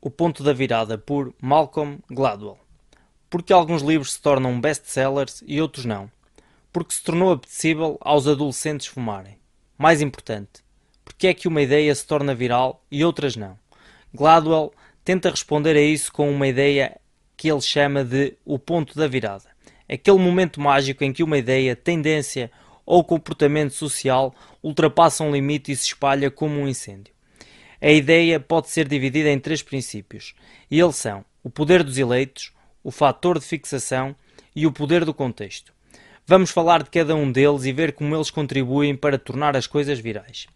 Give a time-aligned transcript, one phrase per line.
[0.00, 2.58] O Ponto da Virada por Malcolm Gladwell.
[3.28, 6.10] Porque alguns livros se tornam best-sellers e outros não.
[6.72, 9.38] Porque se tornou apetecível aos adolescentes fumarem.
[9.76, 10.62] Mais importante,
[11.04, 13.58] porque é que uma ideia se torna viral e outras não.
[14.14, 14.72] Gladwell
[15.04, 16.96] tenta responder a isso com uma ideia
[17.36, 19.50] que ele chama de o ponto da virada.
[19.88, 22.50] Aquele momento mágico em que uma ideia, tendência
[22.86, 27.12] ou comportamento social ultrapassa um limite e se espalha como um incêndio.
[27.80, 30.34] A ideia pode ser dividida em três princípios,
[30.68, 34.16] e eles são o poder dos eleitos, o fator de fixação
[34.54, 35.72] e o poder do contexto.
[36.26, 40.00] Vamos falar de cada um deles e ver como eles contribuem para tornar as coisas
[40.00, 40.46] virais.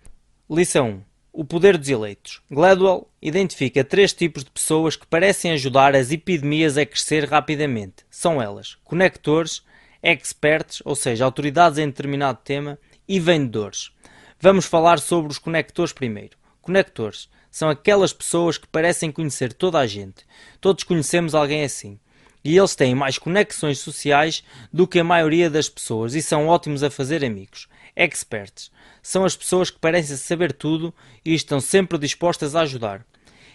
[0.50, 1.02] Lição 1.
[1.32, 2.42] O poder dos eleitos.
[2.50, 8.04] Gladwell identifica três tipos de pessoas que parecem ajudar as epidemias a crescer rapidamente.
[8.10, 9.62] São elas: conectores,
[10.02, 12.78] experts, ou seja, autoridades em determinado tema,
[13.08, 13.92] e vendedores.
[14.40, 16.41] Vamos falar sobre os conectores primeiro.
[16.62, 20.24] Conectores são aquelas pessoas que parecem conhecer toda a gente.
[20.60, 21.98] Todos conhecemos alguém assim.
[22.44, 26.84] E eles têm mais conexões sociais do que a maioria das pessoas e são ótimos
[26.84, 27.68] a fazer amigos.
[27.96, 28.70] Experts
[29.02, 33.04] são as pessoas que parecem saber tudo e estão sempre dispostas a ajudar.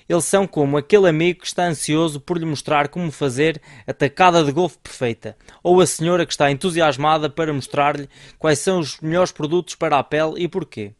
[0.07, 4.43] Eles são como aquele amigo que está ansioso por lhe mostrar como fazer a tacada
[4.43, 9.31] de golfe perfeita, ou a senhora que está entusiasmada para mostrar-lhe quais são os melhores
[9.31, 10.93] produtos para a pele e porquê.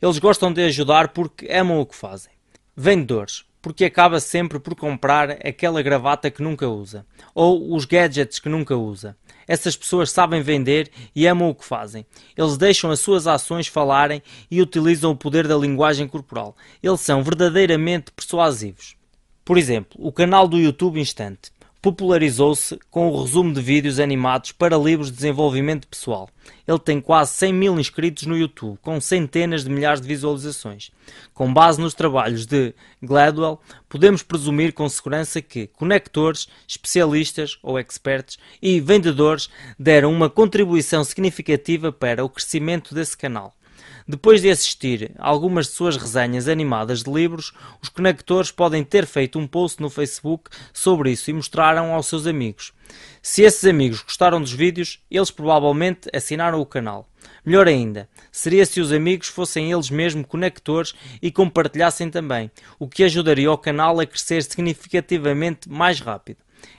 [0.00, 2.32] Eles gostam de ajudar porque amam o que fazem.
[2.76, 8.48] Vendedores, porque acaba sempre por comprar aquela gravata que nunca usa, ou os gadgets que
[8.48, 9.16] nunca usa.
[9.46, 12.04] Essas pessoas sabem vender e amam o que fazem.
[12.36, 16.56] Eles deixam as suas ações falarem e utilizam o poder da linguagem corporal.
[16.82, 18.96] Eles são verdadeiramente persuasivos.
[19.44, 21.52] Por exemplo, o canal do YouTube Instante
[21.84, 26.30] popularizou-se com o resumo de vídeos animados para livros de desenvolvimento pessoal.
[26.66, 30.90] Ele tem quase 100 mil inscritos no YouTube, com centenas de milhares de visualizações.
[31.34, 38.38] Com base nos trabalhos de Gladwell, podemos presumir com segurança que conectores, especialistas ou experts
[38.62, 43.54] e vendedores deram uma contribuição significativa para o crescimento desse canal.
[44.06, 47.52] Depois de assistir algumas de suas resenhas animadas de livros,
[47.82, 52.26] os conectores podem ter feito um post no Facebook sobre isso e mostraram aos seus
[52.26, 52.72] amigos.
[53.22, 57.08] Se esses amigos gostaram dos vídeos, eles provavelmente assinaram o canal.
[57.44, 63.04] Melhor ainda, seria se os amigos fossem eles mesmos conectores e compartilhassem também, o que
[63.04, 66.38] ajudaria o canal a crescer significativamente mais rápido.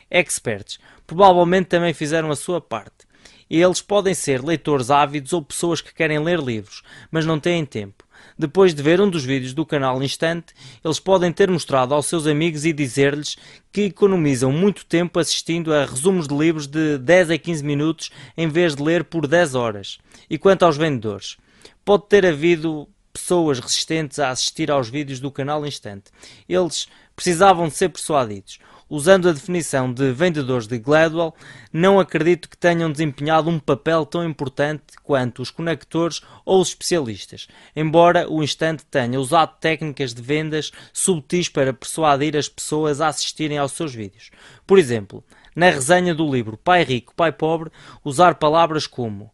[0.10, 3.05] Experts provavelmente também fizeram a sua parte.
[3.50, 8.04] Eles podem ser leitores ávidos ou pessoas que querem ler livros, mas não têm tempo.
[8.38, 12.28] Depois de ver um dos vídeos do canal Instante, eles podem ter mostrado aos seus
[12.28, 13.38] amigos e dizer-lhes
[13.72, 18.48] que economizam muito tempo assistindo a resumos de livros de 10 a 15 minutos em
[18.48, 20.00] vez de ler por 10 horas.
[20.30, 21.38] E quanto aos vendedores,
[21.84, 26.12] pode ter havido pessoas resistentes a assistir aos vídeos do canal Instante.
[26.50, 28.60] Eles precisavam de ser persuadidos.
[28.88, 31.34] Usando a definição de vendedores de Gladwell,
[31.74, 37.48] não acredito que tenham desempenhado um papel tão importante quanto os conectores ou os especialistas,
[37.76, 43.58] embora o instante tenha usado técnicas de vendas subtis para persuadir as pessoas a assistirem
[43.58, 44.30] aos seus vídeos.
[44.68, 45.24] Por exemplo,
[45.56, 47.72] na resenha do livro Pai Rico, Pai Pobre,
[48.04, 49.32] usar palavras como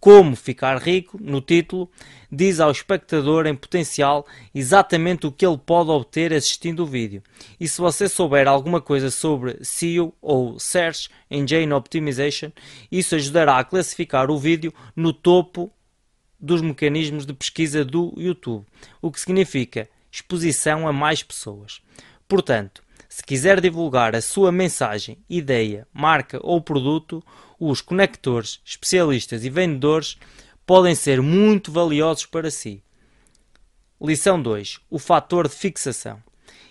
[0.00, 1.90] como Ficar Rico, no título,
[2.32, 7.22] diz ao espectador em potencial exatamente o que ele pode obter assistindo o vídeo.
[7.60, 12.50] E se você souber alguma coisa sobre SEO ou Search Engine Optimization,
[12.90, 15.70] isso ajudará a classificar o vídeo no topo
[16.40, 18.64] dos mecanismos de pesquisa do YouTube,
[19.02, 21.82] o que significa exposição a mais pessoas.
[22.26, 27.20] Portanto, se quiser divulgar a sua mensagem, ideia, marca ou produto,
[27.58, 30.16] os conectores, especialistas e vendedores
[30.64, 32.80] podem ser muito valiosos para si.
[34.00, 36.22] Lição 2: O fator de fixação.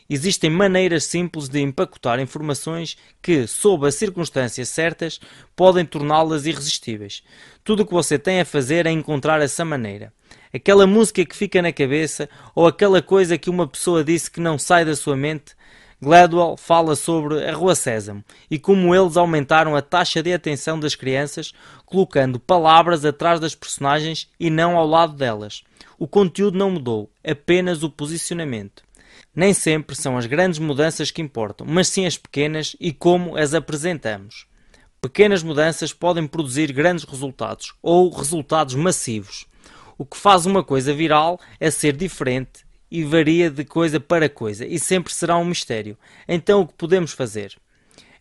[0.10, 5.20] Existem maneiras simples de empacotar informações que, sob as circunstâncias certas,
[5.58, 7.22] podem torná-las irresistíveis.
[7.66, 10.14] Tudo o que você tem a fazer é encontrar essa maneira.
[10.54, 14.58] Aquela música que fica na cabeça ou aquela coisa que uma pessoa disse que não
[14.58, 15.60] sai da sua mente
[16.02, 20.96] Gladwell fala sobre a Rua Sésamo e como eles aumentaram a taxa de atenção das
[20.96, 21.54] crianças,
[21.86, 25.62] colocando palavras atrás das personagens e não ao lado delas.
[25.98, 28.82] O conteúdo não mudou, apenas o posicionamento.
[29.36, 33.54] Nem sempre são as grandes mudanças que importam, mas sim as pequenas e como as
[33.54, 34.48] apresentamos.
[35.02, 39.46] Pequenas mudanças podem produzir grandes resultados ou resultados massivos.
[39.98, 44.66] O que faz uma coisa viral é ser diferente e varia de coisa para coisa
[44.66, 45.98] e sempre será um mistério.
[46.28, 47.56] Então o que podemos fazer?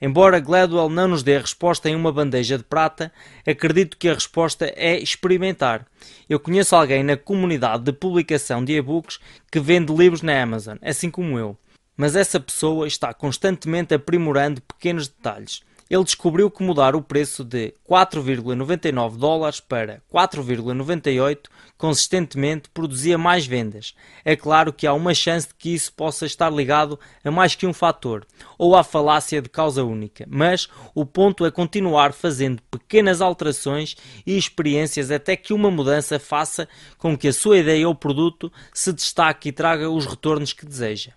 [0.00, 3.12] Embora Gladwell não nos dê a resposta em uma bandeja de prata,
[3.44, 5.84] acredito que a resposta é experimentar.
[6.28, 9.18] Eu conheço alguém na comunidade de publicação de e-books
[9.50, 11.56] que vende livros na Amazon, assim como eu.
[11.96, 15.62] mas essa pessoa está constantemente aprimorando pequenos detalhes.
[15.90, 21.46] Ele descobriu que mudar o preço de 4,99 dólares para 4,98
[21.78, 23.94] consistentemente produzia mais vendas.
[24.24, 27.66] É claro que há uma chance de que isso possa estar ligado a mais que
[27.66, 28.26] um fator,
[28.58, 33.96] ou à falácia de causa única, mas o ponto é continuar fazendo pequenas alterações
[34.26, 36.68] e experiências até que uma mudança faça
[36.98, 41.12] com que a sua ideia ou produto se destaque e traga os retornos que deseja.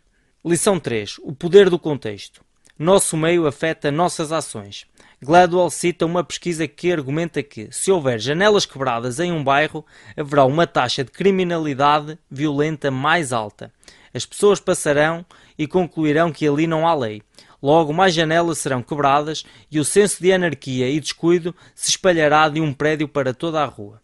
[0.46, 1.18] Lição 3.
[1.24, 2.42] O poder do contexto.
[2.82, 4.88] Nosso meio afeta nossas ações.
[5.22, 9.86] Gladwell cita uma pesquisa que argumenta que, se houver janelas quebradas em um bairro,
[10.18, 13.72] haverá uma taxa de criminalidade violenta mais alta.
[14.12, 15.24] As pessoas passarão
[15.60, 17.22] e concluirão que ali não há lei.
[17.62, 22.60] Logo, mais janelas serão quebradas e o senso de anarquia e descuido se espalhará de
[22.60, 24.02] um prédio para toda a rua.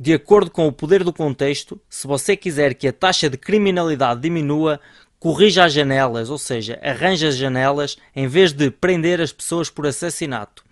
[0.00, 4.22] De acordo com o poder do contexto, se você quiser que a taxa de criminalidade
[4.22, 4.80] diminua,
[5.22, 9.86] corrija as janelas, ou seja, arranja as janelas em vez de prender as pessoas por
[9.86, 10.64] assassinato.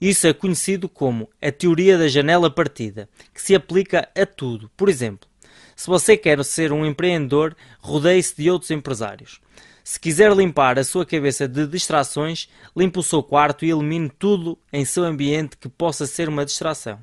[0.00, 4.70] Isso é conhecido como a teoria da janela partida, que se aplica a tudo.
[4.74, 5.28] Por exemplo,
[5.76, 9.42] se você quer ser um empreendedor, rodeie-se de outros empresários.
[9.84, 14.58] Se quiser limpar a sua cabeça de distrações, limpe o seu quarto e elimine tudo
[14.72, 16.98] em seu ambiente que possa ser uma distração.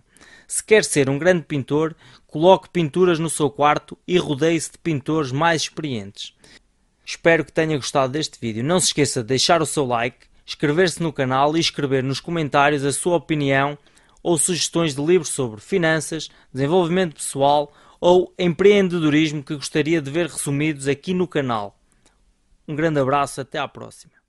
[0.47, 5.31] Se quer ser um grande pintor, coloque pinturas no seu quarto e rodeie-se de pintores
[5.31, 6.33] mais experientes.
[7.05, 8.63] Espero que tenha gostado deste vídeo.
[8.63, 12.83] Não se esqueça de deixar o seu like, inscrever-se no canal e escrever nos comentários
[12.83, 13.77] a sua opinião
[14.23, 17.71] ou sugestões de livros sobre finanças, desenvolvimento pessoal
[18.01, 21.77] ou empreendedorismo que gostaria de ver resumidos aqui no canal.
[22.67, 24.24] Um grande abraço, até à próxima.